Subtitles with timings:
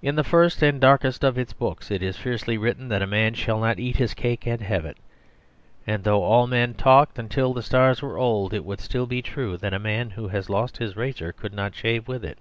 [0.00, 3.34] "In the first and darkest of its books it is fiercely written that a man
[3.34, 4.96] shall not eat his cake and have it;
[5.88, 9.56] and though all men talked until the stars were old it would still be true
[9.56, 12.38] that a man who has lost his razor could not shave with it.